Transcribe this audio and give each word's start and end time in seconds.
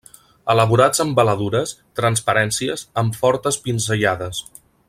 Elaborats 0.53 1.03
amb 1.03 1.19
veladures, 1.21 1.75
transparències, 2.01 2.89
amb 3.05 3.23
fortes 3.23 3.63
pinzellades. 3.67 4.45